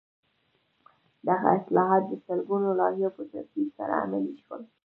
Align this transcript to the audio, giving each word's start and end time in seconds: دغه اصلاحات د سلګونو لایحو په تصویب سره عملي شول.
دغه 1.27 1.47
اصلاحات 1.57 2.03
د 2.07 2.11
سلګونو 2.25 2.69
لایحو 2.79 3.15
په 3.17 3.23
تصویب 3.31 3.69
سره 3.77 3.93
عملي 4.03 4.33
شول. 4.43 4.61